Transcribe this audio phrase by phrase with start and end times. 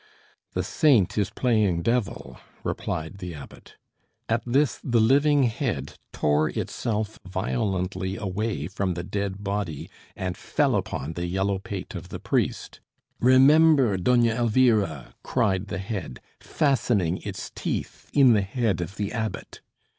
[0.53, 3.75] "The saint is playing devil!" replied the Abbot.
[4.27, 10.75] At this the living head tore itself violently away from the dead body and fell
[10.75, 12.79] upon the yellow pate of the priest.
[13.19, 19.61] "Remember, Doña Elvira!" cried the head, fastening its teeth in the head of the Abbot.